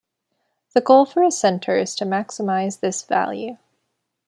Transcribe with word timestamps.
The 0.73 0.81
goal 0.81 1.05
for 1.05 1.21
a 1.21 1.29
center 1.29 1.77
is 1.77 1.93
to 1.97 2.05
maximize 2.05 2.79
this 2.79 3.03
value. 3.03 3.57